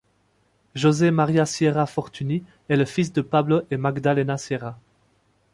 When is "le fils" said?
2.75-3.13